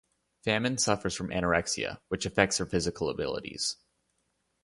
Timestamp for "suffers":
0.79-1.13